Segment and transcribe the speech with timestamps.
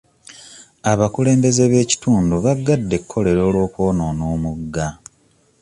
[0.91, 4.87] Abakulembeze b'ekitundu baggadde ekkolero olw'okwonoona omugga.